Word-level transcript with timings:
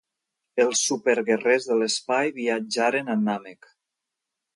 Els 0.63 0.79
superguerrers 0.85 1.67
de 1.71 1.77
l'espai 1.81 2.31
viatjaren 2.39 3.13
a 3.15 3.17
Nàmek. 3.27 3.69